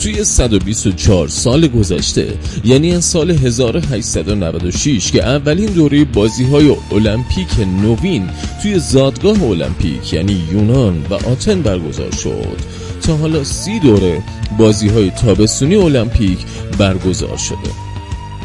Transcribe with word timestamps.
توی 0.00 0.24
124 0.24 1.28
سال 1.28 1.66
گذشته 1.66 2.38
یعنی 2.64 2.92
از 2.92 3.04
سال 3.04 3.30
1896 3.30 5.12
که 5.12 5.22
اولین 5.26 5.66
دوره 5.66 6.04
بازی 6.04 6.44
های 6.44 6.76
المپیک 6.92 7.60
نوین 7.82 8.30
توی 8.62 8.78
زادگاه 8.78 9.42
المپیک 9.42 10.12
یعنی 10.12 10.32
یونان 10.52 11.06
و 11.10 11.14
آتن 11.14 11.62
برگزار 11.62 12.10
شد. 12.10 12.58
تا 13.02 13.16
حالا 13.16 13.44
سی 13.44 13.78
دوره 13.78 14.22
بازی 14.58 14.88
های 14.88 15.10
تابستونی 15.10 15.74
المپیک 15.74 16.38
برگزار 16.78 17.36
شده. 17.36 17.70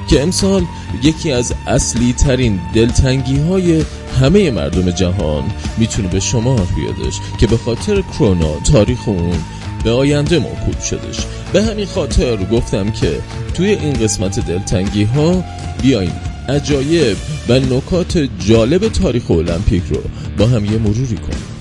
که 0.09 0.21
امسال 0.21 0.63
یکی 1.03 1.31
از 1.31 1.53
اصلی 1.67 2.13
ترین 2.13 2.59
دلتنگی 2.73 3.39
های 3.39 3.83
همه 4.21 4.51
مردم 4.51 4.91
جهان 4.91 5.43
می‌تونه 5.77 6.07
به 6.07 6.19
شمار 6.19 6.67
بیادش 6.75 7.19
که 7.39 7.47
به 7.47 7.57
خاطر 7.57 8.01
کرونا 8.01 8.59
تاریخ 8.59 9.07
اون 9.07 9.37
به 9.85 9.91
آینده 9.91 10.39
موکول 10.39 10.79
شدش. 10.79 11.25
به 11.53 11.63
همین 11.63 11.85
خاطر 11.85 12.35
گفتم 12.35 12.91
که 12.91 13.21
توی 13.53 13.69
این 13.69 13.93
قسمت 13.93 14.47
دلتنگی 14.47 15.03
ها 15.03 15.43
بیایم 15.81 16.21
عجایب 16.49 17.17
و 17.49 17.59
نکات 17.59 18.17
جالب 18.39 18.87
تاریخ 18.87 19.31
المپیک 19.31 19.83
رو 19.89 20.01
با 20.37 20.45
هم 20.45 20.65
یه 20.65 20.77
مروری 20.77 21.15
کنیم. 21.15 21.54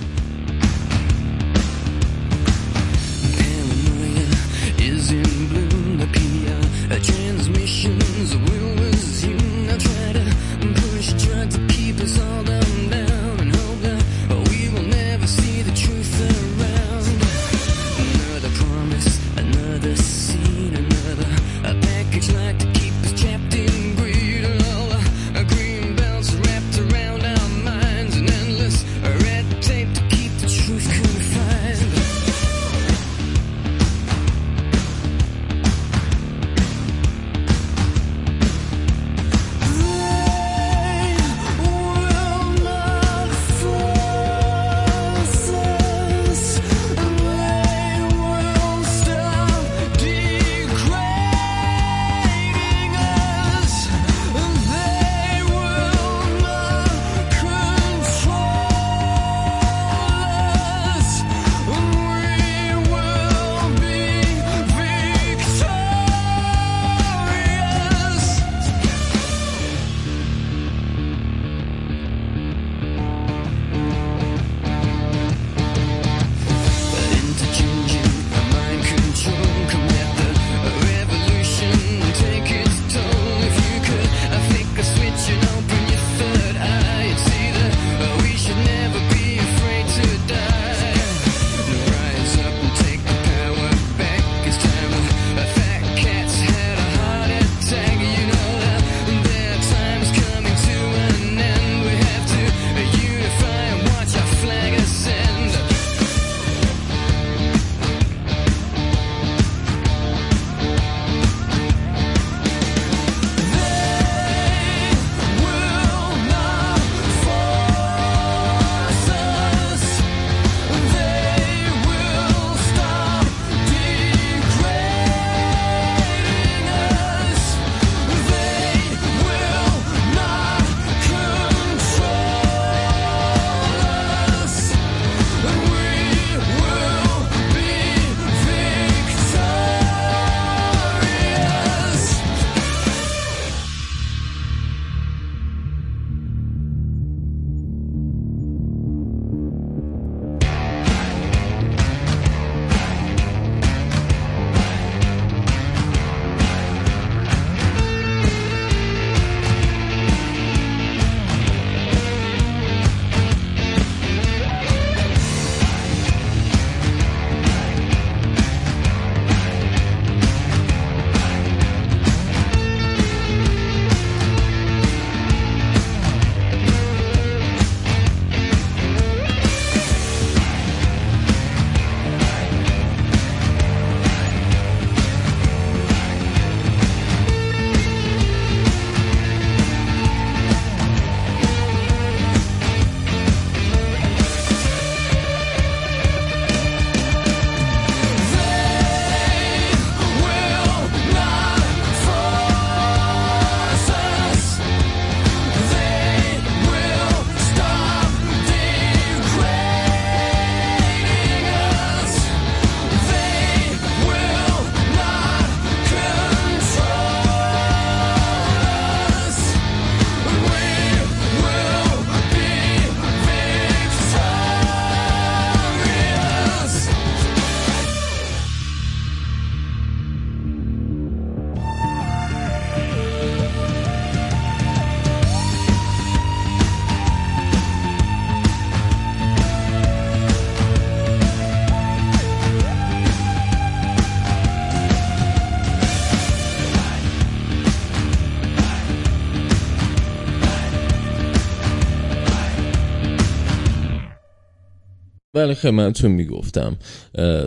بله 255.35 255.55
خدمتتون 255.55 256.11
می‌گفتم. 256.11 256.77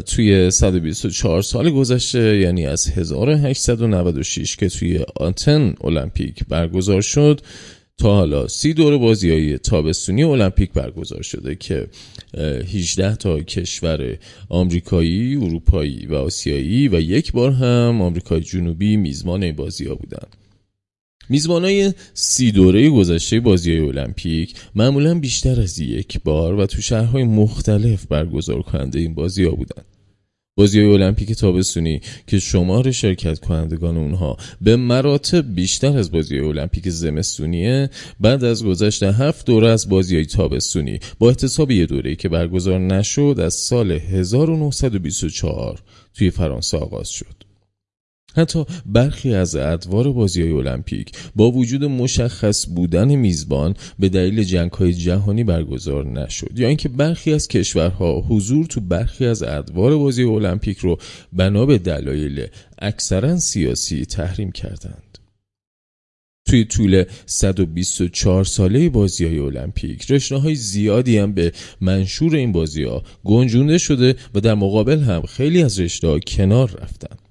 توی 0.05 0.51
124 0.51 1.41
سال 1.41 1.69
گذشته 1.69 2.37
یعنی 2.37 2.65
از 2.65 2.87
1896 2.87 4.55
که 4.55 4.69
توی 4.69 4.99
آتن 5.15 5.75
المپیک 5.83 6.43
برگزار 6.49 7.01
شد 7.01 7.41
تا 7.97 8.15
حالا 8.15 8.47
سی 8.47 8.73
دور 8.73 8.97
بازی 8.97 9.31
های 9.31 9.57
تابستونی 9.57 10.23
المپیک 10.23 10.71
برگزار 10.71 11.21
شده 11.21 11.55
که 11.55 11.87
18 12.73 13.15
تا 13.15 13.39
کشور 13.39 14.17
آمریکایی، 14.49 15.35
اروپایی 15.35 16.05
و 16.05 16.15
آسیایی 16.15 16.87
و 16.87 16.99
یک 16.99 17.31
بار 17.31 17.51
هم 17.51 18.01
آمریکای 18.01 18.41
جنوبی 18.41 18.97
میزبان 18.97 19.51
بازی 19.51 19.85
ها 19.85 19.95
بودن. 19.95 20.27
های 21.49 21.93
سی 22.13 22.51
دوره 22.51 22.89
گذشته 22.89 23.39
بازی 23.39 23.77
المپیک 23.77 24.53
معمولا 24.75 25.19
بیشتر 25.19 25.61
از 25.61 25.79
یک 25.79 26.19
بار 26.23 26.53
و 26.53 26.65
تو 26.65 26.81
شهرهای 26.81 27.23
مختلف 27.23 28.05
برگزار 28.05 28.61
کننده 28.61 28.99
این 28.99 29.13
بازی 29.13 29.43
ها 29.43 29.51
بودن. 29.51 29.83
بازی 30.57 30.81
المپیک 30.81 31.31
تابستونی 31.31 32.01
که 32.27 32.39
شمار 32.39 32.91
شرکت 32.91 33.39
کنندگان 33.39 33.97
اونها 33.97 34.37
به 34.61 34.75
مراتب 34.75 35.55
بیشتر 35.55 35.97
از 35.97 36.11
بازی 36.11 36.39
المپیک 36.39 36.89
زمستونیه 36.89 37.89
بعد 38.19 38.43
از 38.43 38.65
گذشت 38.65 39.03
هفت 39.03 39.45
دوره 39.45 39.69
از 39.69 39.89
بازی 39.89 40.15
های 40.15 40.25
تابستونی 40.25 40.99
با 41.19 41.29
احتساب 41.29 41.71
یه 41.71 41.85
دوره 41.85 42.15
که 42.15 42.29
برگزار 42.29 42.79
نشد 42.79 43.39
از 43.39 43.53
سال 43.53 43.91
1924 43.91 45.79
توی 46.13 46.31
فرانسه 46.31 46.77
آغاز 46.77 47.09
شد. 47.09 47.46
حتی 48.37 48.65
برخی 48.85 49.33
از 49.33 49.55
ادوار 49.55 50.11
بازی 50.11 50.41
های 50.41 50.51
المپیک 50.51 51.11
با 51.35 51.51
وجود 51.51 51.83
مشخص 51.83 52.65
بودن 52.75 53.15
میزبان 53.15 53.75
به 53.99 54.09
دلیل 54.09 54.43
جنگ 54.43 54.71
های 54.71 54.93
جهانی 54.93 55.43
برگزار 55.43 56.05
نشد. 56.05 56.51
یا 56.55 56.67
اینکه 56.67 56.89
برخی 56.89 57.33
از 57.33 57.47
کشورها 57.47 58.21
حضور 58.21 58.65
تو 58.65 58.81
برخی 58.81 59.25
از 59.25 59.43
ادوار 59.43 59.97
بازی 59.97 60.23
المپیک 60.23 60.77
رو 60.77 60.97
بنا 61.33 61.65
به 61.65 61.77
دلایل 61.77 62.47
اکثرا 62.79 63.39
سیاسی 63.39 64.05
تحریم 64.05 64.51
کردند. 64.51 65.03
توی 66.47 66.65
طول 66.65 67.03
124 67.25 68.43
ساله 68.43 68.89
بازی 68.89 69.25
های 69.25 69.39
المپیک 69.39 70.11
رشنه 70.11 70.41
های 70.41 70.55
زیادی 70.55 71.17
هم 71.17 71.33
به 71.33 71.51
منشور 71.81 72.35
این 72.35 72.51
بازی 72.51 72.83
ها 72.83 73.03
گنجونده 73.23 73.77
شده 73.77 74.15
و 74.35 74.39
در 74.39 74.53
مقابل 74.53 74.99
هم 74.99 75.21
خیلی 75.21 75.63
از 75.63 75.79
رشته 75.79 76.07
ها 76.07 76.19
کنار 76.19 76.79
رفتن. 76.81 77.26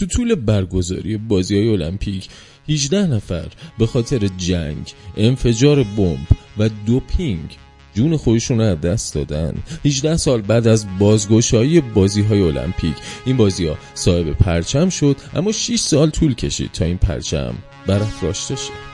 تو 0.00 0.06
طول 0.06 0.34
برگزاری 0.34 1.16
بازی 1.16 1.56
های 1.56 1.68
المپیک 1.68 2.28
18 2.68 3.06
نفر 3.06 3.46
به 3.78 3.86
خاطر 3.86 4.28
جنگ، 4.36 4.92
انفجار 5.16 5.82
بمب 5.82 6.26
و 6.58 6.68
دوپینگ 6.86 7.56
جون 7.94 8.16
خودشون 8.16 8.60
رو 8.60 8.74
دست 8.74 9.14
دادن. 9.14 9.54
18 9.84 10.16
سال 10.16 10.42
بعد 10.42 10.66
از 10.66 10.86
بازگشایی 10.98 11.80
بازی 11.80 12.22
های 12.22 12.40
المپیک 12.42 12.94
این 13.24 13.36
بازی 13.36 13.66
ها 13.66 13.78
صاحب 13.94 14.32
پرچم 14.32 14.88
شد 14.88 15.16
اما 15.34 15.52
6 15.52 15.80
سال 15.80 16.10
طول 16.10 16.34
کشید 16.34 16.72
تا 16.72 16.84
این 16.84 16.98
پرچم 16.98 17.54
برافراشته 17.86 18.56
شد 18.56 18.90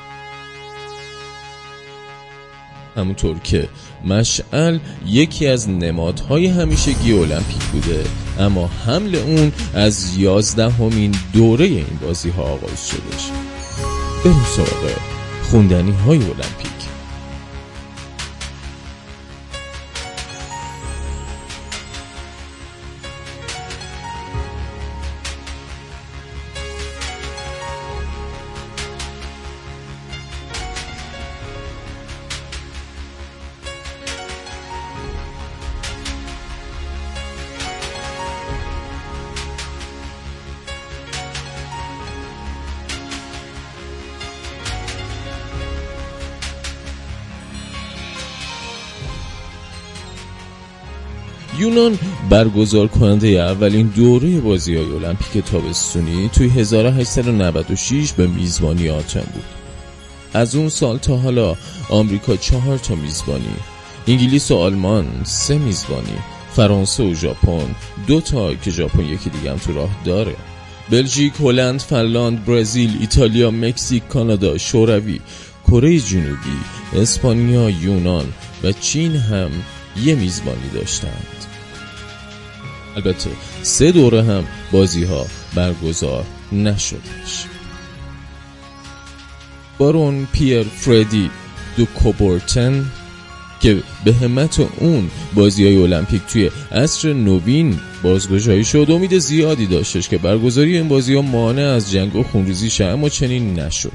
همونطور 2.96 3.38
که 3.38 3.68
مشعل 4.04 4.78
یکی 5.06 5.46
از 5.46 5.68
نمادهای 5.68 6.46
همیشگی 6.46 7.12
المپیک 7.12 7.62
بوده. 7.72 8.25
اما 8.38 8.70
حمل 8.86 9.16
اون 9.16 9.52
از 9.74 10.16
یازدهمین 10.16 11.14
دوره 11.32 11.64
این 11.64 11.98
بازی 12.02 12.30
ها 12.30 12.42
آغاز 12.42 12.88
شدش 12.88 13.30
بریم 14.24 14.44
سراغ 14.56 14.90
خوندنی 15.50 15.92
های 15.92 16.18
المپیک. 16.18 16.75
یونان 51.58 51.98
برگزار 52.30 52.86
کننده 52.86 53.28
اولین 53.28 53.86
دوره 53.86 54.40
بازی 54.40 54.76
های 54.76 54.92
المپیک 54.92 55.44
تابستونی 55.44 56.28
توی 56.28 56.48
1896 56.48 58.12
به 58.12 58.26
میزبانی 58.26 58.88
آتن 58.88 59.20
بود. 59.34 59.44
از 60.34 60.54
اون 60.54 60.68
سال 60.68 60.98
تا 60.98 61.16
حالا 61.16 61.56
آمریکا 61.90 62.36
چهار 62.36 62.78
تا 62.78 62.94
میزبانی 62.94 63.54
انگلیس 64.06 64.50
و 64.50 64.56
آلمان 64.56 65.06
سه 65.24 65.58
میزبانی 65.58 66.16
فرانسه 66.52 67.02
و 67.02 67.14
ژاپن 67.14 67.74
دو 68.06 68.20
تا 68.20 68.54
که 68.54 68.70
ژاپن 68.70 69.04
یکی 69.04 69.30
دیگه 69.30 69.50
هم 69.50 69.56
تو 69.56 69.72
راه 69.72 69.90
داره. 70.04 70.36
بلژیک، 70.90 71.32
هلند، 71.40 71.80
فنلاند، 71.80 72.44
برزیل، 72.44 72.96
ایتالیا، 73.00 73.50
مکزیک، 73.50 74.08
کانادا، 74.08 74.58
شوروی، 74.58 75.20
کره 75.66 76.00
جنوبی، 76.00 76.56
اسپانیا، 76.96 77.70
یونان 77.70 78.26
و 78.64 78.72
چین 78.72 79.16
هم 79.16 79.50
یه 80.04 80.14
میزبانی 80.14 80.70
داشتند. 80.74 81.46
البته 82.96 83.30
سه 83.62 83.92
دوره 83.92 84.22
هم 84.22 84.44
بازی 84.72 85.04
ها 85.04 85.26
برگزار 85.54 86.24
نشدش 86.52 87.46
بارون 89.78 90.26
پیر 90.32 90.62
فردی 90.62 91.30
دو 91.76 91.84
کوبورتن 91.84 92.86
که 93.60 93.82
به 94.04 94.14
همت 94.14 94.60
اون 94.60 95.10
بازی 95.34 95.64
های 95.64 95.76
المپیک 95.76 96.22
توی 96.22 96.50
عصر 96.72 97.12
نوین 97.12 97.80
بازگشایی 98.02 98.64
شد 98.64 98.86
امید 98.90 99.18
زیادی 99.18 99.66
داشتش 99.66 100.08
که 100.08 100.18
برگزاری 100.18 100.76
این 100.76 100.88
بازی 100.88 101.14
ها 101.14 101.22
مانع 101.22 101.62
از 101.62 101.90
جنگ 101.90 102.16
و 102.16 102.22
خونریزی 102.22 102.70
شه 102.70 102.84
اما 102.84 103.08
چنین 103.08 103.60
نشد. 103.60 103.92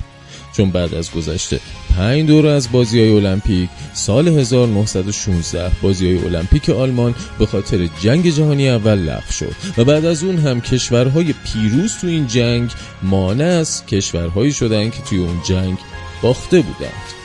چون 0.57 0.71
بعد 0.71 0.94
از 0.94 1.12
گذشته 1.12 1.59
پنج 1.97 2.27
دور 2.27 2.47
از 2.47 2.71
بازی 2.71 2.99
های 2.99 3.11
المپیک 3.11 3.69
سال 3.93 4.27
1916 4.27 5.71
بازی 5.81 6.05
های 6.05 6.25
المپیک 6.25 6.69
آلمان 6.69 7.15
به 7.39 7.45
خاطر 7.45 7.89
جنگ 8.01 8.29
جهانی 8.29 8.69
اول 8.69 8.99
لغو 8.99 9.31
شد 9.31 9.55
و 9.77 9.83
بعد 9.83 10.05
از 10.05 10.24
اون 10.24 10.38
هم 10.38 10.62
کشورهای 10.62 11.33
پیروز 11.33 11.98
تو 12.01 12.07
این 12.07 12.27
جنگ 12.27 12.69
مانع 13.03 13.45
از 13.45 13.86
کشورهایی 13.86 14.53
شدن 14.53 14.89
که 14.89 15.01
توی 15.01 15.17
اون 15.17 15.41
جنگ 15.48 15.77
باخته 16.21 16.62
بودند. 16.62 17.21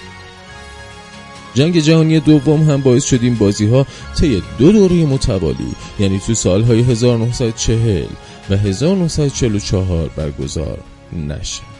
جنگ 1.54 1.80
جهانی 1.80 2.20
دوم 2.20 2.70
هم 2.70 2.80
باعث 2.80 3.04
شد 3.04 3.22
این 3.22 3.34
بازی 3.34 3.66
ها 3.66 3.86
طی 4.20 4.42
دو 4.58 4.72
دوره 4.72 4.94
متوالی 4.94 5.74
یعنی 5.98 6.20
تو 6.26 6.34
سالهای 6.34 6.80
1940 6.80 8.06
و 8.50 8.56
1944 8.56 10.10
برگزار 10.16 10.78
نشه. 11.12 11.75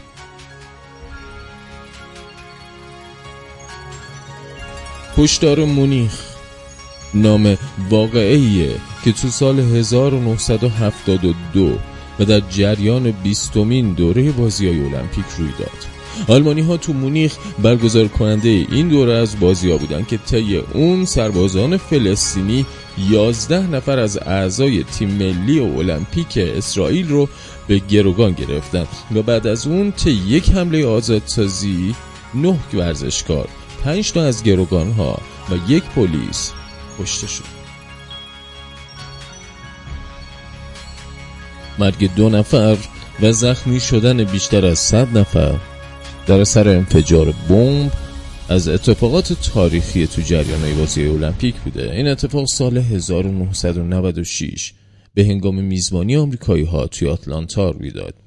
کشتار 5.17 5.65
مونیخ. 5.65 6.11
نام 7.13 7.57
واقعیه 7.89 8.75
که 9.03 9.11
تو 9.11 9.27
سال 9.27 9.59
1972 9.59 11.79
و 12.19 12.25
در 12.25 12.39
جریان 12.39 13.11
بیستمین 13.11 13.93
دوره 13.93 14.31
بازی 14.31 14.67
های 14.67 14.79
المپیک 14.79 15.25
روی 15.37 15.49
داد. 15.59 15.97
آلمانی 16.27 16.61
ها 16.61 16.77
تو 16.77 16.93
مونیخ 16.93 17.37
برگزار 17.63 18.07
کننده 18.07 18.49
این 18.49 18.87
دوره 18.87 19.13
از 19.13 19.39
بازی 19.39 19.71
ها 19.71 19.77
بودن 19.77 20.03
که 20.03 20.17
طی 20.17 20.57
اون 20.57 21.05
سربازان 21.05 21.77
فلسطینی 21.77 22.65
11 23.09 23.67
نفر 23.67 23.99
از 23.99 24.17
اعضای 24.17 24.83
تیم 24.83 25.09
ملی 25.09 25.59
المپیک 25.59 26.37
اسرائیل 26.37 27.09
رو 27.09 27.29
به 27.67 27.79
گروگان 27.79 28.31
گرفتن 28.31 28.87
و 29.15 29.21
بعد 29.21 29.47
از 29.47 29.67
اون 29.67 29.91
طی 29.91 30.11
یک 30.11 30.49
حمله 30.49 30.85
آزادسازی 30.85 31.95
نه 32.35 32.59
ورزشکار 32.73 33.47
پنج 33.87 34.11
تا 34.11 34.23
از 34.23 34.43
گروگان 34.43 34.91
ها 34.91 35.21
و 35.49 35.71
یک 35.71 35.83
پلیس 35.83 36.51
کشته 36.99 37.27
شد. 37.27 37.43
مرگ 41.79 42.15
دو 42.15 42.29
نفر 42.29 42.77
و 43.21 43.31
زخمی 43.31 43.79
شدن 43.79 44.23
بیشتر 44.23 44.65
از 44.65 44.79
صد 44.79 45.17
نفر 45.17 45.55
در 46.27 46.43
سر 46.43 46.69
انفجار 46.69 47.33
بمب 47.49 47.91
از 48.49 48.67
اتفاقات 48.67 49.33
تاریخی 49.53 50.07
تو 50.07 50.21
جریان 50.21 50.75
بازی 50.77 51.07
المپیک 51.07 51.55
بوده. 51.55 51.91
این 51.91 52.07
اتفاق 52.07 52.45
سال 52.45 52.77
1996 52.77 54.73
به 55.13 55.23
هنگام 55.23 55.63
میزبانی 55.63 56.17
آمریکایی 56.17 56.63
ها 56.63 56.87
توی 56.87 57.09
آتلانتا 57.09 57.71
روی 57.71 57.91
داد 57.91 58.26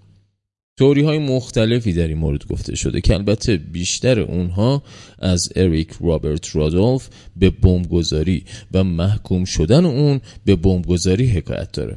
توری 0.81 1.03
های 1.03 1.19
مختلفی 1.19 1.93
در 1.93 2.09
این 2.09 2.19
مورد 2.19 2.47
گفته 2.47 2.77
شده 2.77 3.01
که 3.01 3.15
البته 3.15 3.57
بیشتر 3.57 4.21
اونها 4.21 4.83
از 5.19 5.49
اریک 5.57 5.89
رابرت 6.01 6.57
رادولف 6.57 7.09
به 7.37 7.51
بمبگذاری 7.51 8.45
و 8.75 8.85
محکوم 8.85 9.45
شدن 9.45 9.85
اون 9.85 10.21
به 10.45 10.57
بمبگذاری 10.57 11.27
حکایت 11.27 11.73
داره. 11.73 11.97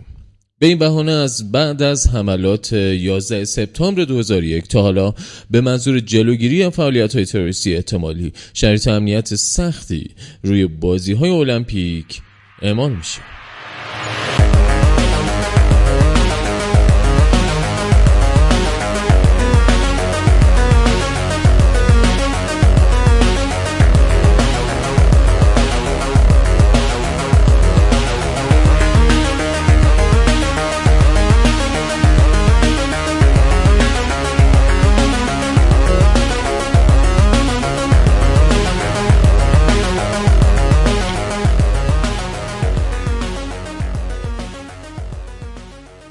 به 0.60 0.68
این 0.68 0.78
بهانه 0.78 1.12
از 1.12 1.52
بعد 1.52 1.82
از 1.82 2.08
حملات 2.08 2.74
11 2.74 3.46
سپتامبر 3.46 4.04
2001 4.04 4.68
تا 4.68 4.82
حالا 4.82 5.14
به 5.52 5.62
منظور 5.62 6.00
جلوگیری 6.00 6.64
از 6.64 6.74
فعالیت 6.74 7.16
های 7.16 7.26
تروریستی 7.26 7.76
احتمالی 7.76 8.34
شرایط 8.54 8.88
امنیت 8.88 9.36
سختی 9.36 10.12
روی 10.44 10.68
بازی 10.68 11.14
های 11.14 11.30
المپیک 11.30 12.22
اعمال 12.62 12.92
میشه. 12.92 13.33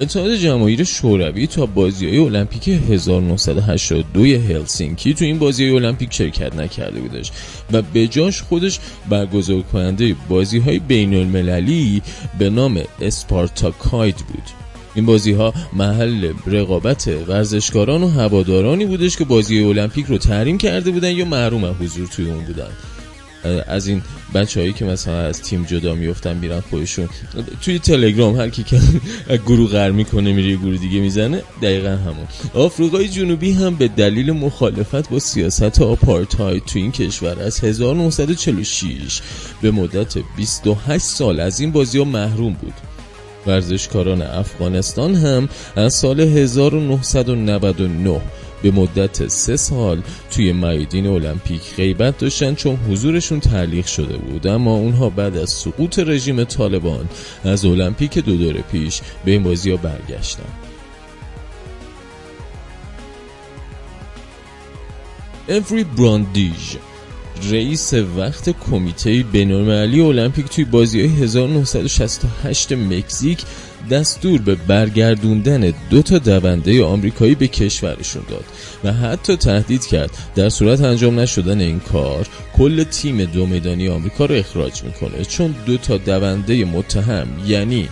اتحاد 0.02 0.35
جماهیر 0.35 0.85
شوروی 0.85 1.47
تا 1.47 1.66
بازی 1.66 2.09
های 2.09 2.18
المپیک 2.18 2.68
1982 2.68 4.25
هلسینکی 4.25 5.14
تو 5.14 5.25
این 5.25 5.38
بازی 5.38 5.64
های 5.64 5.76
المپیک 5.76 6.14
شرکت 6.14 6.56
نکرده 6.56 7.00
بودش 7.00 7.32
و 7.73 7.82
به 7.82 8.06
جاش 8.06 8.42
خودش 8.42 8.80
برگزار 9.09 9.62
کننده 9.62 10.16
بازی 10.28 10.59
های 10.59 10.78
بین 10.78 11.14
المللی 11.14 12.02
به 12.38 12.50
نام 12.50 12.80
اسپارتاکاید 13.00 14.16
بود. 14.16 14.42
این 14.94 15.06
بازی 15.06 15.32
ها 15.32 15.54
محل 15.73 16.32
رقابت 16.47 17.09
ورزشکاران 17.28 18.02
و 18.02 18.09
هوادارانی 18.09 18.87
بودش 18.87 19.16
که 19.16 19.25
بازی 19.25 19.64
المپیک 19.64 20.06
رو 20.06 20.18
تحریم 20.18 20.59
کرده 20.59 20.90
بودن 20.90 21.11
یا 21.11 21.25
محروم 21.25 21.76
حضور 21.80 22.06
توی 22.06 22.30
اون 22.30 22.44
بودن. 22.44 22.71
از 23.66 23.87
این 23.87 24.02
بچه 24.34 24.61
هایی 24.61 24.72
که 24.72 24.84
مثلا 24.84 25.20
از 25.20 25.42
تیم 25.42 25.64
جدا 25.64 25.94
میفتن 25.94 26.37
میرن 26.37 26.61
خودشون. 26.61 27.08
توی 27.62 27.78
تلگرام 27.78 28.37
هر 28.37 28.49
کی 28.49 28.62
که 28.62 28.80
گروه 29.46 29.70
غر 29.70 29.90
می‌کنه 29.90 30.32
میره 30.32 30.56
گروه 30.56 30.76
دیگه 30.76 31.00
می‌زنه 31.00 31.42
دقیقا 31.62 31.88
همون. 31.88 32.26
آفریقای 32.54 33.08
جنوبی 33.08 33.52
هم 33.52 33.75
به 33.75 33.88
دلیل 33.88 34.32
مخالفت 34.32 35.11
با 35.11 35.18
سیاست 35.18 35.82
آپارتاید 35.82 36.64
تو 36.64 36.78
این 36.78 36.92
کشور 36.92 37.42
از 37.42 37.64
1946 37.64 39.20
به 39.62 39.70
مدت 39.70 40.18
28 40.37 41.04
سال 41.04 41.40
از 41.40 41.61
این 41.61 41.72
بازی 41.72 41.99
ها 41.99 42.04
محروم 42.04 42.52
بود. 42.52 42.75
ورزشکاران 43.46 44.22
افغانستان 44.22 45.14
هم 45.14 45.49
از 45.76 45.94
سال 45.94 46.20
1999 46.20 48.20
به 48.62 48.71
مدت 48.71 49.28
سه 49.28 49.57
سال 49.57 50.02
توی 50.31 50.52
میدین 50.52 51.07
المپیک 51.07 51.62
غیبت 51.76 52.19
داشتن 52.19 52.54
چون 52.54 52.76
حضورشون 52.76 53.40
تعلیق 53.40 53.87
شده 53.87 54.16
بود. 54.16 54.47
اما 54.47 54.75
اونها 54.75 55.11
بعد 55.11 55.37
از 55.37 55.50
سقوط 55.50 55.99
رژیم 55.99 56.45
طالبان 56.45 57.09
از 57.45 57.64
المپیک 57.64 58.19
دو 58.19 58.37
دور 58.37 58.61
پیش 58.73 59.00
به 59.25 59.31
این 59.31 59.42
بازی 59.42 59.71
ها 59.71 59.76
برگشتن. 59.76 60.42
افری 65.49 65.85
براندیج 65.85 66.76
رئیس 67.50 67.94
وقت 67.94 68.50
کمیته 68.50 69.25
بینالمللی 69.32 70.00
المپیک 70.00 70.46
توی 70.46 70.64
بازی 70.64 71.00
های 71.00 71.22
1968 71.22 72.72
مکزیک 72.72 73.44
دستور 73.90 74.40
به 74.40 74.54
برگردوندن 74.54 75.72
دو 75.90 76.02
تا 76.02 76.18
دونده 76.18 76.84
آمریکایی 76.84 77.34
به 77.34 77.49
کشورشون 77.49 78.22
داد 78.28 78.44
و 78.84 78.92
حتی 78.92 79.37
تهدید 79.37 79.87
کرد. 79.87 80.11
در 80.34 80.49
صورت 80.49 80.80
انجام 80.80 81.20
نشدن 81.20 81.61
این 81.61 81.80
کار 81.80 82.26
کل 82.56 82.84
تیم 82.84 83.25
دو 83.25 83.46
میدانی 83.46 83.88
آمریکا 83.88 84.25
رو 84.25 84.34
اخراج 84.34 84.82
می‌کنه 84.82 85.25
چون 85.25 85.54
دو 85.66 85.76
تا 85.76 85.96
دونده 85.96 86.64
متهم 86.64 87.26
یعنی 87.46 87.88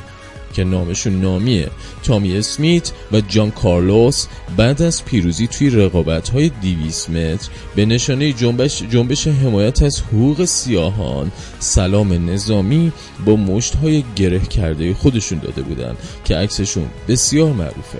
که 0.52 0.64
نامشون 0.64 1.20
نامیه. 1.20 1.70
تامی 2.02 2.36
اسمیت 2.36 2.92
و 3.12 3.20
جان 3.20 3.50
کارلوس 3.50 4.26
بعد 4.56 4.82
از 4.82 5.04
پیروزی 5.04 5.46
توی 5.46 5.70
رقابت 5.70 6.28
های 6.28 6.48
دیویس 6.48 7.10
متر 7.10 7.48
به 7.74 7.86
نشانه 7.86 8.32
جنبش, 8.32 8.82
جنبش 8.82 9.28
حمایت 9.28 9.82
از 9.82 10.00
حقوق 10.00 10.44
سیاهان 10.44 11.32
سلام 11.58 12.30
نظامی 12.30 12.92
با 13.24 13.36
مشت 13.36 13.74
های 13.74 14.04
گره 14.16 14.38
کرده 14.38 14.94
خودشون 14.94 15.38
داده 15.38 15.62
بودن 15.62 15.96
که 16.24 16.36
عکسشون 16.36 16.86
بسیار 17.08 17.52
معروفه. 17.52 17.98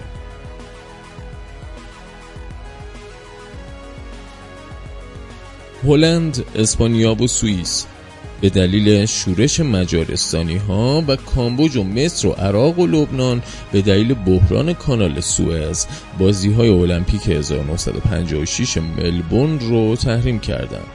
هلند، 5.84 6.44
اسپانیا 6.54 7.14
و 7.14 7.26
سوئیس 7.26 7.86
به 8.40 8.50
دلیل 8.50 9.06
شورش 9.06 9.60
مجارستانی 9.60 10.56
ها 10.56 11.04
و 11.08 11.16
کامبوج 11.16 11.76
و 11.76 11.84
مصر 11.84 12.28
و 12.28 12.32
عراق 12.32 12.78
و 12.78 12.86
لبنان 12.86 13.42
به 13.72 13.82
دلیل 13.82 14.14
بحران 14.14 14.74
کانال 14.74 15.20
سوئز 15.20 15.86
بازی 16.18 16.52
های 16.52 16.68
المپیک 16.68 17.28
1956 17.28 18.76
ملبورن 18.76 19.58
رو 19.58 19.96
تحریم 19.96 20.38
کردند. 20.38 20.86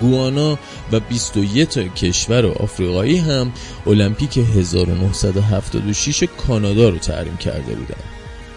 گوانا 0.00 0.58
و 0.92 1.00
21 1.00 1.68
تا 1.68 1.82
کشور 1.82 2.46
آفریقایی 2.46 3.16
هم 3.16 3.52
المپیک 3.86 4.38
1976 4.38 6.24
کانادا 6.46 6.88
رو 6.88 6.98
تحریم 6.98 7.36
کرده 7.36 7.74
بودند. 7.74 8.09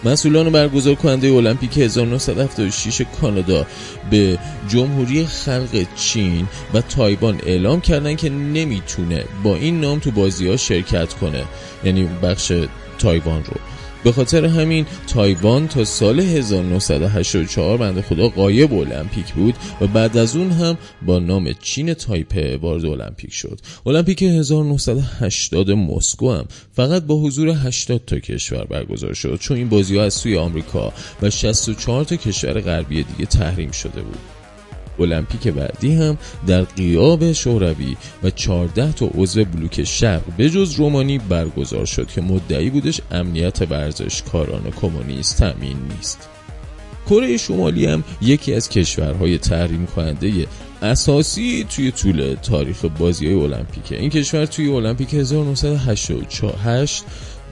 مسئولان 0.06 0.52
برگزار 0.52 0.96
کننده 0.96 1.34
المپیک 1.34 1.78
1976 1.78 3.02
کانادا 3.22 3.66
به 4.10 4.40
جمهوری 4.70 5.26
خلق 5.26 5.86
چین 5.96 6.48
و 6.74 6.82
تایوان 6.82 7.40
اعلام 7.46 7.82
کردند 7.82 8.18
که 8.18 8.30
نمی‌تونه 8.30 9.26
با 9.44 9.56
این 9.56 9.82
نام 9.82 10.00
تو 10.00 10.12
بازی 10.12 10.48
ها 10.48 10.58
شرکت 10.58 11.14
کنه. 11.14 11.44
یعنی 11.84 12.10
بخش 12.24 12.52
تایوان 13.00 13.44
رو. 13.44 13.73
به 14.04 14.12
خاطر 14.12 14.46
همین 14.46 14.86
تایوان 15.08 15.68
تا 15.68 15.86
سال 15.86 16.20
1984 16.20 17.78
بنده 17.78 18.02
خدا 18.02 18.30
غایب 18.30 18.74
المپیک 18.74 19.34
بود 19.34 19.56
و 19.82 19.88
بعد 19.88 20.18
از 20.18 20.36
اون 20.36 20.52
هم 20.52 20.78
با 21.06 21.20
نام 21.20 21.54
چین 21.54 21.94
تایپه 21.94 22.58
وارد 22.58 22.86
المپیک 22.86 23.34
شد. 23.34 23.60
المپیک 23.86 24.24
1980 24.24 25.72
مسکو 25.72 26.32
هم 26.32 26.46
فقط 26.74 27.04
با 27.04 27.16
حضور 27.16 27.50
80 27.50 28.06
تا 28.06 28.20
کشور 28.20 28.64
برگزار 28.64 29.14
شد 29.14 29.38
چون 29.40 29.58
این 29.58 29.70
بازی 29.70 29.98
ها 29.98 30.04
از 30.04 30.14
سوی 30.14 30.38
آمریکا 30.38 30.94
و 31.22 31.30
64 31.30 32.04
تا 32.04 32.16
کشور 32.16 32.62
غربی 32.62 33.04
دیگه 33.04 33.26
تحریم 33.26 33.72
شده 33.72 34.02
بود. 34.02 34.43
المپیک 35.00 35.48
بعدی 35.48 35.96
هم 35.96 36.18
در 36.48 36.62
قیاب 36.62 37.32
شوروی 37.32 37.98
و 38.24 38.30
14 38.30 38.92
تا 38.92 39.10
عضو 39.16 39.46
بلوک 39.46 39.84
شرق 39.84 40.22
به 40.38 40.50
جز 40.50 40.74
رومانی 40.74 41.18
برگزار 41.18 41.86
شد 41.86 42.08
که 42.08 42.22
مدعی 42.22 42.70
بودش 42.70 43.02
امنیت 43.12 43.72
ورزشکاران 43.72 44.72
کمونیست 44.82 45.38
تامین 45.38 45.78
نیست. 45.90 46.30
کره 47.10 47.38
شمالی 47.38 47.86
هم 47.86 48.04
یکی 48.22 48.54
از 48.54 48.70
کشورهای 48.70 49.38
تحریم 49.38 49.86
کننده 49.86 50.48
اساسی 50.82 51.66
توی 51.70 51.92
طول 51.92 52.36
تاریخ 52.36 52.86
بازی 52.86 53.26
های 53.26 53.36
المپیکه 53.36 54.00
این 54.00 54.10
کشور 54.10 54.46
توی 54.46 54.68
المپیک 54.68 55.14
1988 55.14 57.04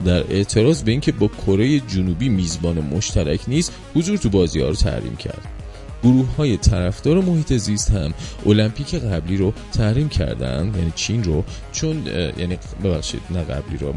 در 0.04 0.24
اعتراض 0.30 0.82
به 0.82 0.90
اینکه 0.90 1.12
با 1.12 1.30
کره 1.46 1.80
جنوبی 1.80 2.28
میزبان 2.28 2.78
مشترک 2.78 3.40
نیست 3.48 3.72
حضور 3.94 4.16
تو 4.16 4.28
بازی 4.28 4.60
ها 4.60 4.68
رو 4.68 4.74
تحریم 4.74 5.16
کرد. 5.16 5.61
گروه 6.02 6.36
های 6.36 6.56
طرفدار 6.56 7.20
محیط 7.20 7.52
زیست 7.52 7.90
هم 7.90 8.14
المپیک 8.46 8.94
قبلی 8.94 9.36
رو 9.36 9.52
تحریم 9.72 10.08
کردن 10.08 10.72
یعنی 10.76 10.92
چین 10.94 11.24
رو 11.24 11.44
چون 11.72 12.06
یعنی 12.38 12.58
ببخشید 12.84 13.20
نه 13.30 13.40
قبلی 13.42 13.76
رو 13.76 13.94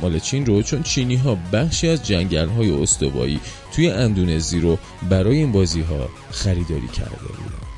مال 0.00 0.18
چین 0.18 0.46
رو 0.46 0.62
چون 0.62 0.82
چینی 0.82 1.16
ها 1.16 1.38
بخشی 1.52 1.88
از 1.88 2.06
جنگل 2.06 2.48
های 2.48 2.82
استوایی 2.82 3.40
توی 3.74 3.90
اندونزی 3.90 4.60
رو 4.60 4.78
برای 5.10 5.36
این 5.36 5.52
بازی 5.52 5.80
ها 5.80 6.08
خریداری 6.30 6.88
کرده 6.88 7.16
بودند. 7.16 7.68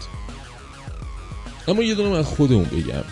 اما 1.68 1.82
یه 1.82 1.94
دونه 1.94 2.08
من 2.08 2.22
خودمون 2.22 2.64
بگم. 2.64 3.04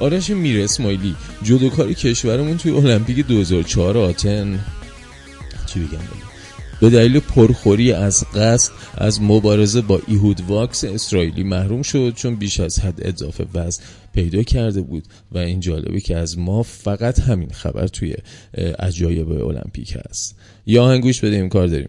آرش 0.00 0.30
میر 0.30 0.64
اسماعیلی 0.64 1.16
جودوکار 1.42 1.92
کشورمون 1.92 2.56
توی 2.56 2.72
المپیک 2.72 3.26
2004 3.26 3.98
آتن. 3.98 4.64
چی 5.66 5.80
بگم؟ 5.80 6.29
به 6.80 6.90
دلیل 6.90 7.20
پرخوری 7.20 7.92
از 7.92 8.24
قصد 8.34 8.72
از 8.98 9.22
مبارزه 9.22 9.80
با 9.80 10.00
ایهود 10.06 10.40
واکس 10.48 10.84
اسرائیلی 10.84 11.42
محروم 11.42 11.82
شد 11.82 12.12
چون 12.16 12.34
بیش 12.34 12.60
از 12.60 12.80
حد 12.80 13.06
اضافه 13.06 13.46
وزن 13.54 13.82
پیدا 14.14 14.42
کرده 14.42 14.80
بود 14.80 15.04
و 15.32 15.38
این 15.38 15.60
جالبه 15.60 16.00
که 16.00 16.16
از 16.16 16.38
ما 16.38 16.62
فقط 16.62 17.20
همین 17.20 17.50
خبر 17.50 17.86
توی 17.86 18.14
عجایب 18.78 19.30
المپیک 19.30 19.96
هست. 19.96 20.36
یا 20.66 20.88
هنگوش 20.88 21.20
بده 21.20 21.48
کار 21.48 21.66
داریم. 21.66 21.88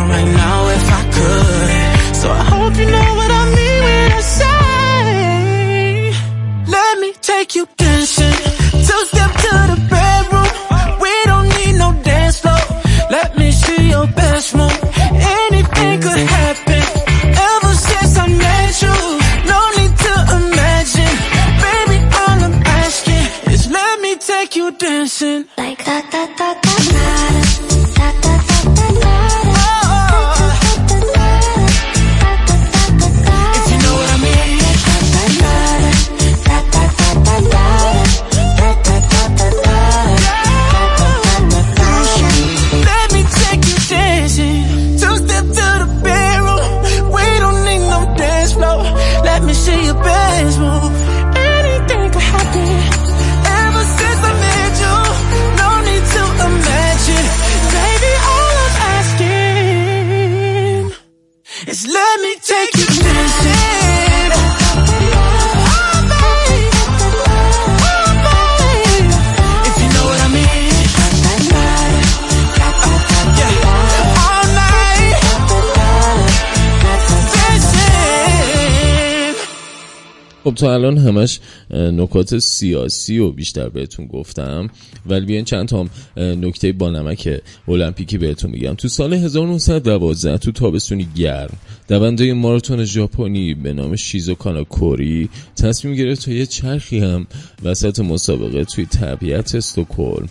خب 80.51 80.57
تا 80.57 80.73
الان 80.73 80.97
همش 80.97 81.39
نکات 81.71 82.39
سیاسی 82.39 83.19
و 83.19 83.31
بیشتر 83.31 83.69
بهتون 83.69 84.05
گفتم 84.05 84.69
ولی 85.05 85.25
بیاین 85.25 85.45
چند 85.45 85.67
تا 85.67 85.79
هم 85.79 85.89
نکته 86.17 86.71
با 86.71 86.89
نمک 86.89 87.41
المپیکی 87.67 88.17
بهتون 88.17 88.51
میگم. 88.51 88.73
تو 88.73 88.87
سال 88.87 89.13
1912 89.13 90.37
تو 90.37 90.51
تابستونی 90.51 91.07
گرم 91.15 91.49
دونده 91.87 92.33
ماراتون 92.33 92.83
ژاپنی 92.83 93.53
به 93.53 93.73
نام 93.73 93.95
شیزوکانا 93.95 94.63
کوری 94.63 95.29
تصمیم 95.55 95.95
گرفت 95.95 96.25
تا 96.25 96.31
یه 96.31 96.45
چرخی 96.45 96.99
هم 96.99 97.27
وسط 97.63 97.99
مسابقه 97.99 98.65
توی 98.65 98.85
طبیعت 98.85 99.55
استکهلم 99.55 100.27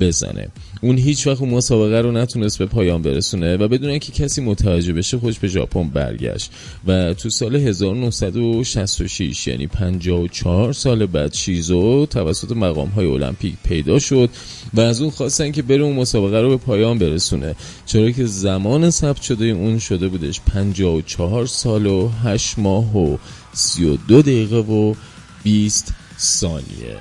بزنه. 0.00 0.48
اون 0.84 0.98
هیچ 0.98 1.26
وقت 1.26 1.40
اون 1.40 1.50
مسابقه 1.50 2.00
رو 2.00 2.12
نتونست 2.12 2.58
به 2.58 2.66
پایان 2.66 3.02
برسونه 3.02 3.56
و 3.56 3.68
بدون 3.68 3.90
اینکه 3.90 4.12
کسی 4.12 4.40
متوجه 4.40 4.92
بشه 4.92 5.18
خودش 5.18 5.38
به 5.38 5.48
ژاپن 5.48 5.88
برگشت. 5.88 6.50
و 6.86 7.14
تو 7.14 7.30
سال 7.30 7.56
1966 7.56 9.46
یعنی 9.46 9.66
54 9.66 10.72
سال 10.72 11.06
بعد 11.06 11.34
شیزو 11.34 12.06
توسط 12.06 12.52
مقام 12.52 12.88
های 12.88 13.06
المپیک 13.06 13.54
پیدا 13.64 13.98
شد 13.98 14.30
و 14.74 14.80
از 14.80 15.00
اون 15.00 15.10
خواستن 15.10 15.52
که 15.52 15.62
بره 15.62 15.82
اون 15.82 15.96
مسابقه 15.96 16.40
رو 16.40 16.48
به 16.48 16.56
پایان 16.56 16.98
برسونه. 16.98 17.54
چرا 17.86 18.10
که 18.10 18.26
زمان 18.26 18.90
ثبت 18.90 19.22
شده 19.22 19.44
اون 19.44 19.78
شده 19.78 20.08
بودش 20.08 20.40
54 20.40 21.46
سال 21.46 21.86
و 21.86 22.08
8 22.24 22.58
ماه 22.58 22.96
و 22.96 23.16
32 23.52 24.22
دقیقه 24.22 24.56
و 24.56 24.94
20 25.42 25.92
ثانیه. 26.18 26.96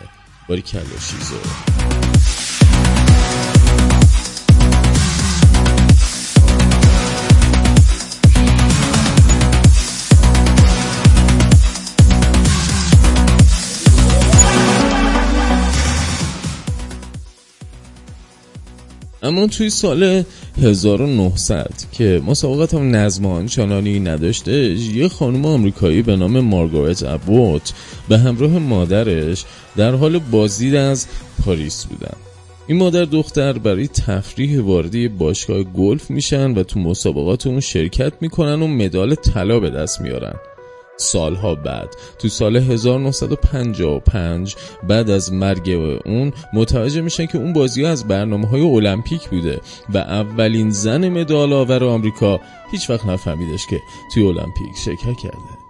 باری 0.50 0.62
کلا 0.62 0.82
شیزو. 0.82 1.73
اما 19.24 19.48
توی 19.48 19.70
سال 19.70 20.24
1900 20.62 21.72
که 21.92 22.22
مسابقات 22.28 22.74
هم 22.74 22.96
نظم 22.96 23.26
آنچنانی 23.26 24.00
نداشته 24.00 24.52
یه 24.74 25.08
خانم 25.08 25.46
آمریکایی 25.46 26.02
به 26.02 26.16
نام 26.16 26.40
مارگارت 26.40 27.04
ابوت 27.04 27.74
به 28.10 28.18
همراه 28.18 28.60
مادرش 28.60 29.46
در 29.76 29.92
حال 29.96 30.20
بازدید 30.20 30.76
از 30.76 31.08
پاریس 31.46 31.86
بودن. 31.86 32.18
این 32.68 32.78
مادر 32.78 33.06
دختر 33.06 33.54
برای 33.54 33.88
تفریح 33.88 34.62
واردی 34.62 35.08
باشگاه 35.08 35.64
گلف 35.64 36.10
میشن 36.10 36.52
و 36.52 36.64
تو 36.64 36.80
مسابقات 36.80 37.48
اون 37.48 37.60
شرکت 37.60 38.14
می‌کنن 38.22 38.62
و 38.62 38.68
مدال 38.68 39.16
طلا 39.16 39.60
به 39.60 39.70
دست 39.70 40.02
میارن. 40.02 40.36
سالها 40.98 41.56
بعد. 41.56 41.96
تو 42.20 42.30
سال 42.30 42.56
1955 42.56 44.56
بعد 44.88 45.10
از 45.10 45.34
مرگ 45.34 45.70
اون 46.06 46.34
متوجه 46.54 47.02
میشن 47.02 47.26
که 47.26 47.38
اون 47.38 47.54
بازی 47.54 47.86
از 47.86 48.08
برنامه 48.08 48.48
های 48.48 48.62
المپیک 48.62 49.30
بوده 49.30 49.62
و 49.94 49.98
اولین 49.98 50.70
زن 50.70 51.10
مدال 51.10 51.54
آور 51.54 51.84
آمریکا 51.84 52.40
هیچ 52.72 52.90
وقت 52.90 53.06
نفهمیدش 53.06 53.68
که 53.68 53.80
توی 54.14 54.24
المپیک 54.24 54.78
شرکت 54.86 55.18
کرده. 55.18 55.63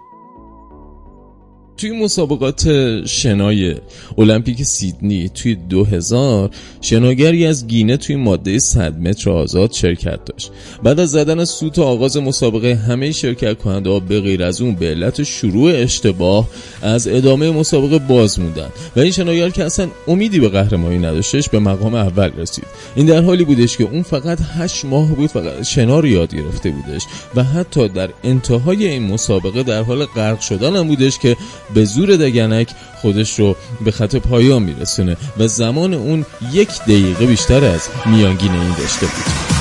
توی 1.76 2.02
مسابقات 2.02 2.68
شنای 3.06 3.74
المپیک 4.18 4.62
سیدنی 4.62 5.28
توی 5.28 5.54
2000 5.54 6.50
شناگری 6.80 7.46
از 7.46 7.66
گینه 7.66 7.96
توی 7.96 8.16
ماده 8.16 8.58
100 8.58 8.98
متر 8.98 9.30
آزاد 9.30 9.72
شرکت 9.72 10.24
داشت. 10.24 10.50
بعد 10.82 11.00
از 11.00 11.10
زدن 11.10 11.44
سوت 11.44 11.78
آغاز 11.78 12.16
مسابقه 12.16 12.74
همه 12.74 13.12
شرکت 13.12 13.58
کننده 13.58 13.90
ها 13.90 14.00
به 14.00 14.20
غیر 14.20 14.42
از 14.42 14.60
اون 14.60 14.74
به 14.74 14.86
علت 14.86 15.22
شروع 15.22 15.72
اشتباه 15.74 16.48
از 16.82 17.08
ادامه 17.08 17.50
مسابقه 17.50 17.98
باز 17.98 18.40
موندن. 18.40 18.68
و 18.96 19.00
این 19.00 19.12
شناگر 19.12 19.50
که 19.50 19.64
اصلا 19.64 19.88
امیدی 20.08 20.40
به 20.40 20.48
قهرمانی 20.48 20.98
نداشتش 20.98 21.48
به 21.48 21.58
مقام 21.58 21.94
اول 21.94 22.30
رسید. 22.36 22.66
این 22.96 23.06
در 23.06 23.22
حالی 23.22 23.44
بودش 23.44 23.76
که 23.76 23.84
اون 23.84 24.02
فقط 24.02 24.38
8 24.58 24.84
ماه 24.84 25.14
بود 25.14 25.30
فقط 25.30 25.62
شنا 25.62 26.00
رو 26.00 26.06
یاد 26.06 26.34
گرفته 26.34 26.70
بودش. 26.70 27.02
و 27.34 27.44
حتی 27.44 27.88
در 27.88 28.10
انتهای 28.24 28.88
این 28.88 29.02
مسابقه 29.02 29.62
در 29.62 29.82
حال 29.82 30.04
غرق 30.04 30.40
شدن 30.40 30.76
هم 30.76 30.88
بودش 30.88 31.18
که 31.18 31.36
به 31.74 31.84
زور 31.84 32.16
دگنک 32.16 32.68
خودش 32.94 33.38
رو 33.38 33.56
به 33.84 33.90
خط 33.90 34.16
پایان 34.16 34.62
میرسونه 34.62 35.16
و 35.38 35.48
زمان 35.48 35.94
اون 35.94 36.26
یک 36.52 36.70
دقیقه 36.82 37.26
بیشتر 37.26 37.64
از 37.64 37.88
میانگین 38.06 38.52
این 38.52 38.74
داشته 38.78 39.06
بود. 39.06 39.53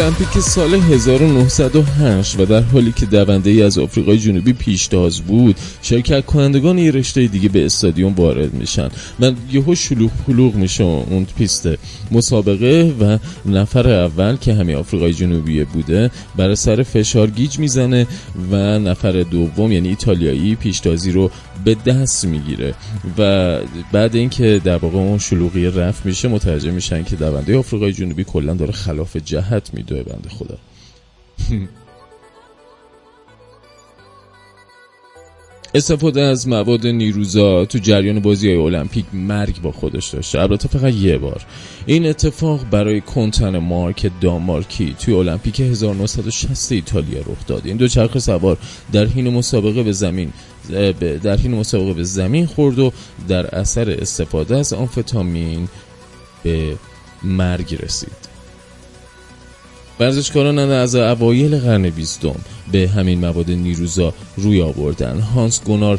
المپیک 0.00 0.40
سال 0.40 0.74
1908 0.74 2.40
و 2.40 2.44
در 2.44 2.60
حالی 2.60 2.92
که 2.92 3.06
دونده 3.06 3.50
ای 3.50 3.62
از 3.62 3.78
آفریقای 3.78 4.18
جنوبی 4.18 4.52
پیشتاز 4.52 5.20
بود 5.20 5.56
شرکت 5.82 6.26
کنندگان 6.26 6.78
یه 6.78 6.90
رشته 6.90 7.26
دیگه 7.26 7.48
به 7.48 7.64
استادیوم 7.64 8.12
وارد 8.12 8.54
میشن. 8.54 8.88
و 9.20 9.32
یهو 9.52 9.74
شلوغ 9.74 10.10
پلوغ 10.26 10.54
میشه 10.54 10.84
اون 10.84 11.26
پیست 11.38 11.68
مسابقه 12.10 12.94
و 13.00 13.18
نفر 13.46 13.90
اول 13.90 14.36
که 14.36 14.54
همین 14.54 14.76
آفریقای 14.76 15.12
جنوبی 15.12 15.64
بوده 15.64 16.10
بر 16.36 16.54
اثر 16.54 16.82
فشار 16.82 17.30
گیج 17.30 17.58
می‌زنه 17.58 18.06
و 18.50 18.78
نفر 18.78 19.12
دوم 19.12 19.72
یعنی 19.72 19.88
ایتالیایی 19.88 20.54
پیشتازی 20.54 21.10
رو 21.10 21.30
به 21.64 21.74
دست 21.74 22.24
می‌گیره. 22.24 22.74
و 23.18 23.58
بعد 23.92 24.16
اینکه 24.16 24.60
در 24.64 24.76
واقع 24.76 24.98
اون 24.98 25.18
شلوغی 25.18 25.66
رفت 25.66 26.06
میشه 26.06 26.28
متوجه 26.28 26.70
میشن 26.70 27.04
که 27.04 27.16
دونده 27.16 27.58
آفریقای 27.58 27.92
جنوبی 27.92 28.24
کلا 28.24 28.54
داره 28.54 28.72
خلاف 28.72 29.16
جهت 29.16 29.74
میدوه 29.90 30.02
بنده 30.02 30.28
خدا. 30.28 30.58
استفاده 35.74 36.22
از 36.22 36.48
مواد 36.48 36.86
نیروزا 36.86 37.64
تو 37.64 37.78
جریان 37.78 38.20
بازی 38.20 38.48
های 38.48 38.56
المپیک 38.56 39.04
مرگ 39.12 39.60
با 39.62 39.72
خودش 39.72 40.08
داشته. 40.08 40.40
البته 40.40 40.68
فقط 40.68 40.94
یه 40.94 41.18
بار. 41.18 41.46
این 41.86 42.06
اتفاق 42.06 42.70
برای 42.70 43.00
کنتن 43.00 43.58
مارک 43.58 44.10
دامارکی 44.20 44.96
توی 45.00 45.14
المپیک 45.14 45.60
1960 45.60 46.72
ایتالیا 46.72 47.20
رخ 47.20 47.46
داد. 47.46 47.62
این 47.66 47.76
دو 47.76 47.88
چرخ 47.88 48.18
سوار 48.18 48.58
در 48.92 49.04
حین 49.04 49.28
مسابقه 49.28 49.82
به 49.82 49.92
زمین 49.92 50.32
در 51.22 51.36
حین 51.36 51.54
مسابقه 51.54 51.92
به 51.92 52.04
زمین 52.04 52.46
خورد 52.46 52.78
و 52.78 52.92
در 53.28 53.54
اثر 53.54 53.90
استفاده 53.90 54.56
از 54.56 54.72
آمفتامین 54.72 55.68
به 56.42 56.76
مرگ 57.22 57.78
رسید. 57.82 58.25
ورزشکاران 60.00 60.58
از 60.58 60.94
اوایل 60.94 61.58
قرن 61.58 61.90
بیستم 61.90 62.34
به 62.72 62.88
همین 62.88 63.18
مواد 63.18 63.50
نیروزا 63.50 64.14
روی 64.36 64.62
آوردن. 64.62 65.20
هانس 65.20 65.64
گونار 65.64 65.98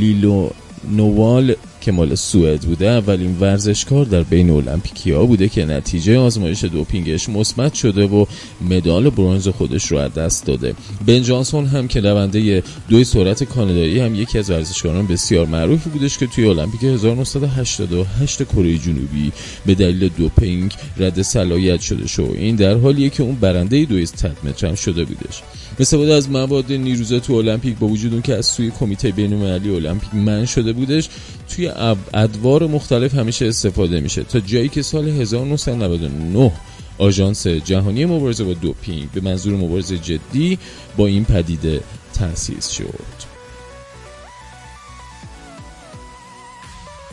لیلو 0.00 0.50
نوال 0.96 1.54
که 1.86 1.92
مال 1.92 2.14
سوئد 2.14 2.60
بوده 2.60 2.88
اولین 2.88 3.36
ورزشکار 3.40 4.04
در 4.04 4.22
بین 4.22 4.50
المپیکیا 4.50 5.26
بوده 5.26 5.48
که 5.48 5.64
نتیجه 5.64 6.18
آزمایش 6.18 6.64
دوپینگش 6.64 7.28
مثبت 7.28 7.74
شده 7.74 8.06
و 8.06 8.24
مدال 8.70 9.10
برنز 9.10 9.48
خودش 9.48 9.86
رو 9.86 9.98
از 9.98 10.14
دست 10.14 10.46
داده. 10.46 10.74
بن 11.06 11.22
جانسون 11.22 11.66
هم 11.66 11.88
که 11.88 12.00
دونده 12.00 12.62
دوی 12.88 13.04
سرعت 13.04 13.44
کانادایی 13.44 13.98
هم 13.98 14.14
یکی 14.14 14.38
از 14.38 14.50
ورزشکاران 14.50 15.06
بسیار 15.06 15.46
معروفی 15.46 15.90
بودش 15.90 16.18
که 16.18 16.26
توی 16.26 16.46
المپیک 16.46 16.84
1988 16.84 18.44
کره 18.44 18.78
جنوبی 18.78 19.32
به 19.66 19.74
دلیل 19.74 20.08
دوپینگ 20.08 20.72
رد 20.96 21.22
صلاحیت 21.22 21.80
شده 21.80 22.06
شو 22.06 22.32
این 22.34 22.56
در 22.56 22.74
حالیه 22.74 23.10
که 23.10 23.22
اون 23.22 23.34
برنده 23.34 23.84
دوی 23.84 24.06
100 24.06 24.36
متر 24.44 24.66
هم 24.66 24.74
شده 24.74 25.04
بودش. 25.04 25.42
استفاده 25.78 26.14
از 26.14 26.30
مواد 26.30 26.72
نیروزه 26.72 27.20
تو 27.20 27.32
المپیک 27.32 27.78
با 27.78 27.86
وجود 27.86 28.12
اون 28.12 28.22
که 28.22 28.34
از 28.34 28.46
سوی 28.46 28.70
کمیته 28.70 29.10
بین‌المللی 29.10 29.76
المپیک 29.76 30.14
من 30.14 30.46
شده 30.46 30.72
بودش 30.72 31.08
توی 31.48 31.66
ادوار 32.14 32.66
مختلف 32.66 33.14
همیشه 33.14 33.46
استفاده 33.46 34.00
میشه. 34.00 34.24
تا 34.24 34.40
جایی 34.40 34.68
که 34.68 34.82
سال 34.82 35.08
1999 35.08 36.52
آژانس 36.98 37.46
جهانی 37.46 38.04
مبارزه 38.04 38.44
با 38.44 38.52
دوپینگ 38.52 39.10
به 39.10 39.20
منظور 39.20 39.56
مبارزه 39.56 39.98
جدی 39.98 40.58
با 40.96 41.06
این 41.06 41.24
پدیده 41.24 41.80
تأسیس 42.14 42.68
شد. 42.68 43.36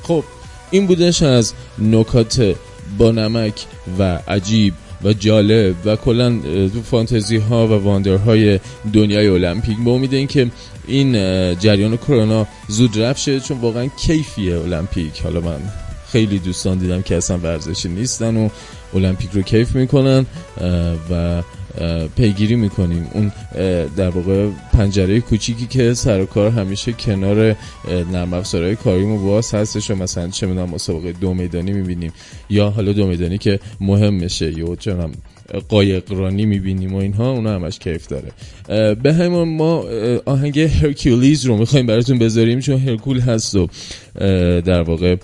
خب 0.04 0.24
این 0.72 0.88
بودش 0.88 1.24
از 1.24 1.54
نکات 1.80 2.56
با 2.98 3.12
نمک 3.12 3.66
و 4.00 4.20
عجیب 4.28 4.74
و 5.04 5.14
جالب 5.14 5.76
و 5.86 5.96
کلا 5.96 6.40
تو 6.74 6.82
فانتزی 6.82 7.38
ها 7.38 7.68
و 7.68 7.72
واندر 7.72 8.16
های 8.16 8.60
دنیای 8.94 9.28
المپیک. 9.28 9.78
با 9.86 9.92
امید 9.92 10.14
اینکه 10.14 10.52
این 10.88 11.14
جریان 11.56 11.98
کرونا 11.98 12.48
زود 12.68 13.00
رفت 13.00 13.20
شه 13.22 13.40
چون 13.40 13.58
واقعا 13.58 13.88
کیفیه 13.88 14.60
المپیک. 14.60 15.22
حالا 15.22 15.42
من 15.42 15.60
خیلی 16.12 16.40
دوستان 16.40 16.78
دیدم 16.78 17.02
که 17.02 17.16
اصلا 17.16 17.38
ورزشی 17.38 17.90
نیستن 17.90 18.38
و 18.38 18.50
المپیک 18.94 19.30
رو 19.34 19.42
کیف 19.42 19.76
می‌کنن 19.76 20.26
و 21.12 21.44
پیگیری 22.16 22.56
می‌کنیم. 22.56 23.08
اون 23.14 23.32
در 23.96 24.10
واقع 24.10 24.50
پنجره 24.74 25.20
کوچیکی 25.20 25.66
که 25.66 25.94
سر 25.94 26.26
کار 26.26 26.52
همیشه 26.52 26.94
کنار 26.94 27.56
نرم 28.12 28.34
افزارهای 28.34 28.76
کاریمو 28.76 29.26
باز 29.26 29.54
هستش 29.54 29.92
و 29.92 29.96
مثلا 29.96 30.28
چه 30.28 30.48
می‌دونم 30.48 30.70
مسابقه 30.70 31.12
دو 31.12 31.34
میدانی 31.34 31.72
می‌بینیم. 31.72 32.14
یا 32.50 32.70
حالا 32.70 32.92
دو 32.92 33.08
میدانی 33.08 33.38
که 33.38 33.60
مهم 33.80 34.14
میشه. 34.14 34.60
یا 34.60 34.76
چنم 34.76 35.12
قایقرانی 35.70 36.46
می‌بینیم 36.46 36.94
و 36.94 36.98
اینها 36.98 37.32
اونا 37.32 37.56
همش 37.56 37.80
کیف 37.80 38.08
داره. 38.08 38.32
به 38.96 39.14
همون 39.14 39.50
ما 39.50 39.86
آهنگ 40.26 40.60
هرکولیز 40.60 41.46
رو 41.46 41.58
می‌خوایم 41.58 41.86
براتون 41.86 42.20
بذاریم 42.20 42.60
چون 42.60 42.78
هرکول 42.78 43.20
هست 43.20 43.56
و 43.56 43.68
در 44.62 44.82
واقع 44.82 45.16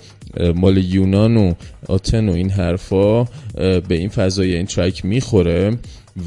مال 0.54 0.76
یونان 0.76 1.36
و 1.36 1.54
آتن 1.88 2.28
و 2.28 2.32
این 2.32 2.50
حرفا 2.50 3.24
به 3.54 3.82
این 3.90 4.08
فضای 4.08 4.56
این 4.56 4.66
ترک 4.66 5.04
می‌خوره 5.04 5.78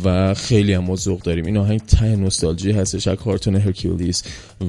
و 0.04 0.34
خیلی 0.34 0.74
هم 0.74 0.96
ذوق 0.96 1.22
داریم. 1.22 1.46
این 1.46 1.58
آهنگ 1.58 1.80
ته 1.80 2.16
نوستالژی 2.16 2.72
هستش 2.72 3.08
از 3.08 3.18
کارتون 3.18 3.56
هرکولیس 3.56 4.24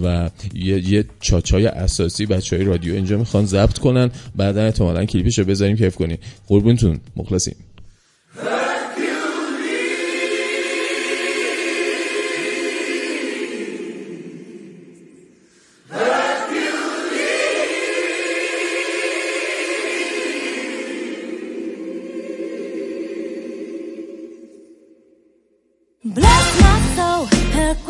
و 0.04 0.30
یه, 0.54 0.92
یه 0.92 1.04
چاچای 1.20 1.66
اساسی 1.66 2.26
بچه 2.26 2.56
های 2.56 2.64
رادیو 2.64 2.94
اینجا 2.94 3.18
می‌خوان 3.18 3.46
ضبط 3.46 3.78
کنن 3.78 4.10
بعدا 4.36 4.64
احتمالا 4.64 5.04
کلیپش 5.04 5.38
رو 5.38 5.44
بذاریم 5.44 5.76
کیف 5.76 5.96
کنیم. 5.96 6.18
قربونتون 6.46 7.00
مخلصیم. 7.16 7.54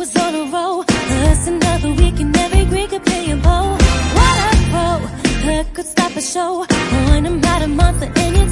was 0.05 0.23
on 0.23 0.35
a 0.35 0.51
roll. 0.51 0.81
us 1.31 1.47
another 1.47 1.89
week 1.93 2.19
and 2.19 2.35
every 2.37 2.65
green 2.65 2.87
could 2.87 3.03
pay 3.05 3.31
a 3.31 3.35
bowl. 3.37 3.71
What 4.17 4.35
a 4.45 4.51
pro. 4.71 5.47
Luck 5.47 5.67
could 5.73 5.85
stop 5.85 6.15
a 6.15 6.21
show. 6.21 6.65
One 7.13 7.25
about 7.25 7.61
a 7.61 7.67
month 7.67 8.01
and 8.01 8.17
any. 8.17 8.44